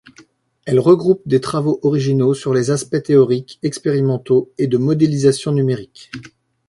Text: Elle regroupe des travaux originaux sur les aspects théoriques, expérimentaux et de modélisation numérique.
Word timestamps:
Elle 0.65 0.79
regroupe 0.79 1.21
des 1.27 1.39
travaux 1.39 1.79
originaux 1.83 2.33
sur 2.33 2.55
les 2.55 2.71
aspects 2.71 3.03
théoriques, 3.03 3.59
expérimentaux 3.61 4.51
et 4.57 4.65
de 4.65 4.79
modélisation 4.79 5.51
numérique. 5.51 6.09